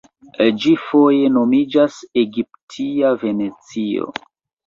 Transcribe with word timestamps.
Ĝi 0.61 0.71
foje 0.85 1.27
nomiĝas 1.33 1.99
egiptia 2.23 3.13
Venecio. 3.25 4.09